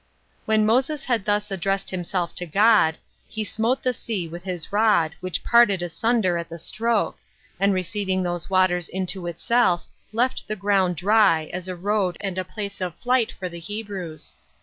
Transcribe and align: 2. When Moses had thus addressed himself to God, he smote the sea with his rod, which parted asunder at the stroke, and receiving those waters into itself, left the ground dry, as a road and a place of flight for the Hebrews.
2. 0.47 0.47
When 0.47 0.65
Moses 0.65 1.03
had 1.03 1.25
thus 1.25 1.51
addressed 1.51 1.91
himself 1.91 2.33
to 2.33 2.47
God, 2.47 2.97
he 3.27 3.43
smote 3.43 3.83
the 3.83 3.93
sea 3.93 4.27
with 4.27 4.43
his 4.45 4.71
rod, 4.73 5.13
which 5.19 5.43
parted 5.43 5.83
asunder 5.83 6.39
at 6.39 6.49
the 6.49 6.57
stroke, 6.57 7.19
and 7.59 7.71
receiving 7.71 8.23
those 8.23 8.49
waters 8.49 8.89
into 8.89 9.27
itself, 9.27 9.85
left 10.11 10.47
the 10.47 10.55
ground 10.55 10.95
dry, 10.95 11.51
as 11.53 11.67
a 11.67 11.75
road 11.75 12.17
and 12.19 12.39
a 12.39 12.43
place 12.43 12.81
of 12.81 12.95
flight 12.95 13.31
for 13.31 13.47
the 13.47 13.59
Hebrews. 13.59 14.33